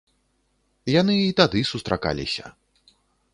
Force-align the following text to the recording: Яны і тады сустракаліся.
Яны 1.01 1.17
і 1.25 1.35
тады 1.41 1.59
сустракаліся. 1.73 2.45